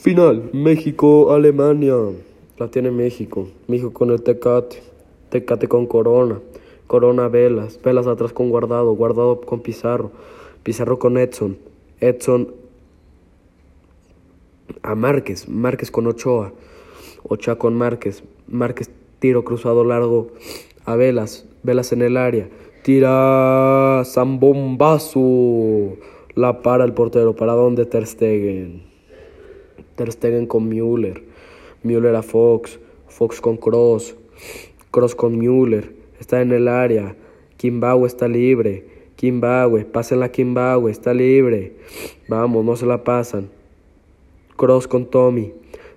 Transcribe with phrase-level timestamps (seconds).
[0.00, 1.96] Final, México-Alemania.
[2.56, 3.48] La tiene México.
[3.66, 4.80] México con el Tecate.
[5.28, 6.38] Tecate con Corona.
[6.86, 7.80] Corona Velas.
[7.82, 8.92] Velas atrás con Guardado.
[8.92, 10.12] Guardado con Pizarro.
[10.62, 11.58] Pizarro con Edson.
[11.98, 12.54] Edson
[14.82, 15.48] a Márquez.
[15.48, 16.52] Márquez con Ochoa.
[17.24, 18.22] Ochoa con Márquez.
[18.46, 20.28] Márquez tiro cruzado largo
[20.84, 21.44] a Velas.
[21.64, 22.48] Velas en el área.
[22.84, 25.96] Tira Zambombazo.
[26.36, 27.34] La para el portero.
[27.34, 28.97] ¿Para dónde Ter Stegen?
[29.98, 31.24] Ter Stegen con Müller.
[31.82, 32.78] Müller a Fox.
[33.08, 34.14] Fox con Cross.
[34.92, 35.92] Cross con Müller.
[36.20, 37.16] Está en el área.
[37.56, 38.84] Kimbawe está libre.
[39.16, 39.84] Kimbawe.
[39.84, 40.88] Pásenla a Kimbawe.
[40.88, 41.72] Está libre.
[42.28, 43.50] Vamos, no se la pasan.
[44.56, 45.52] Cross con Tommy.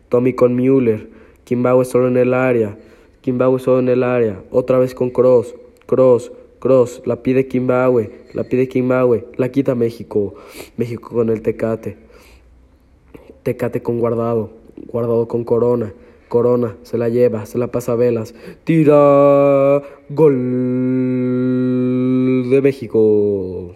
[0.10, 1.08] Tommy con Müller.
[1.44, 2.80] Kimbawe solo en el área.
[3.22, 4.42] Kimbawe solo en el área.
[4.50, 5.54] Otra vez con Cross.
[5.86, 6.32] Cross.
[6.58, 7.04] Cross.
[7.06, 8.10] La pide Kimbawe.
[8.34, 9.28] La pide Kimbawe.
[9.38, 10.34] La quita México.
[10.76, 12.10] México con el Tecate.
[13.44, 14.52] Tecate con guardado,
[14.88, 15.94] guardado con corona.
[16.30, 18.34] Corona se la lleva, se la pasa a Velas.
[18.64, 20.34] Tira gol
[22.50, 23.76] de México.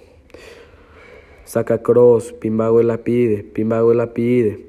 [1.44, 4.66] Saca Cross, Pimbawe la pide, Pimbawe la pide.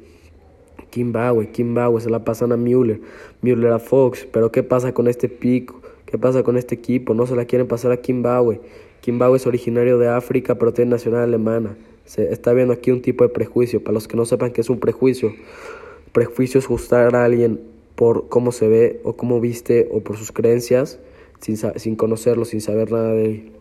[0.90, 3.00] Kimbawe, Kimbawe se la pasan a Müller,
[3.42, 4.26] Müller a Fox.
[4.32, 5.80] Pero ¿qué pasa con este pico?
[6.06, 7.14] ¿Qué pasa con este equipo?
[7.14, 8.60] No se la quieren pasar a Kimbawe.
[9.00, 11.76] Kimbawe es originario de África, pero tiene nacional alemana.
[12.06, 13.82] Se está viendo aquí un tipo de prejuicio.
[13.82, 15.34] Para los que no sepan qué es un prejuicio,
[16.12, 17.60] prejuicio es juzgar a alguien
[17.94, 20.98] por cómo se ve o cómo viste o por sus creencias
[21.40, 23.52] sin, sin conocerlo, sin saber nada de él.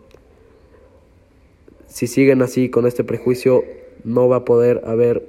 [1.88, 3.64] Si siguen así con este prejuicio,
[4.04, 5.26] no va a poder haber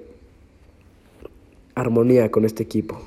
[1.75, 2.99] armonía con este equipo.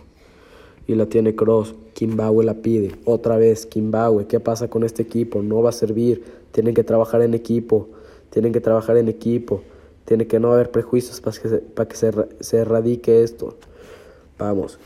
[0.86, 1.74] Y la tiene Cross.
[1.94, 2.92] Kimbawe la pide.
[3.04, 4.26] Otra vez, Kimbawe.
[4.26, 5.42] ¿Qué pasa con este equipo?
[5.42, 6.24] No va a servir.
[6.52, 7.88] Tienen que trabajar en equipo.
[8.30, 9.62] Tienen que trabajar en equipo.
[10.10, 13.54] Tiene que no haber prejuicios para que, se, para que se, se erradique esto.
[14.40, 14.80] Vamos,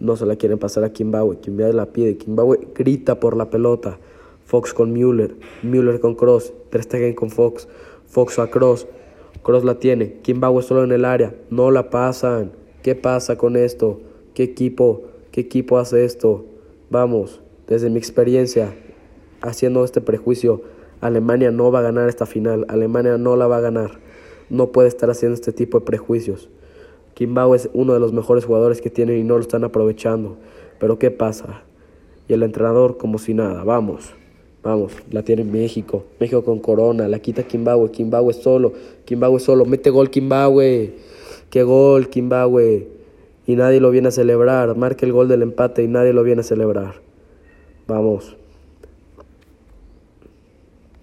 [0.00, 1.38] no se la quieren pasar a Kimbawe.
[1.38, 2.16] Kimbawe la pide.
[2.16, 4.00] Kimbawe grita por la pelota.
[4.44, 5.36] Fox con Müller.
[5.62, 6.52] Müller con Cross.
[6.70, 7.68] Ter con Fox.
[8.08, 8.88] Fox a Cross.
[9.44, 10.14] Cross la tiene.
[10.22, 11.32] Kimbawe solo en el área.
[11.48, 12.50] No la pasan.
[12.82, 14.00] ¿Qué pasa con esto?
[14.34, 15.04] ¿Qué equipo?
[15.30, 16.44] ¿Qué equipo hace esto?
[16.90, 18.74] Vamos, desde mi experiencia,
[19.42, 20.62] haciendo este prejuicio,
[21.00, 22.66] Alemania no va a ganar esta final.
[22.68, 24.04] Alemania no la va a ganar
[24.50, 26.48] no puede estar haciendo este tipo de prejuicios.
[27.14, 30.36] Kimbao es uno de los mejores jugadores que tienen y no lo están aprovechando.
[30.78, 31.62] Pero ¿qué pasa?
[32.28, 34.10] Y el entrenador como si nada, vamos,
[34.62, 38.72] vamos, la tiene México, México con Corona, la quita Kimbawe, Kimbawe solo,
[39.04, 40.92] Kimbawe solo, mete gol Kimbawe,
[41.50, 42.88] qué gol Kimbawe,
[43.46, 46.40] y nadie lo viene a celebrar, marca el gol del empate y nadie lo viene
[46.40, 46.96] a celebrar.
[47.86, 48.36] Vamos.